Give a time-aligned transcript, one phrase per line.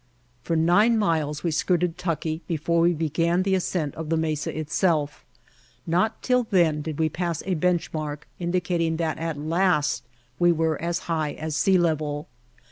[0.41, 5.23] For nine miles we skirted Tucki before we began the ascent of the mesa itself.
[5.85, 10.03] Not till then did we pass a bench mark indicating that at last
[10.39, 12.27] we were as high as sea level.